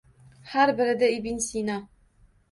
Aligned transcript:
Har 0.51 0.71
birida 0.79 1.09
ibn 1.17 1.37
Sino 1.49 1.77